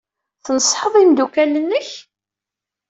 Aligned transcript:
Tneṣṣḥeḍ 0.45 0.93
imeddukal-nnek? 0.97 1.89